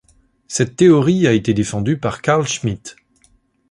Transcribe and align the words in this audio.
Cette 0.47 0.77
théorie 0.77 1.27
a 1.27 1.31
été 1.33 1.53
défendue 1.53 1.99
par 1.99 2.23
Carl 2.23 2.47
Schmitt. 2.47 2.95